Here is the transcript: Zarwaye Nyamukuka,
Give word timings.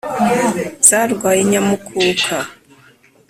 Zarwaye 0.87 1.41
Nyamukuka, 1.51 2.35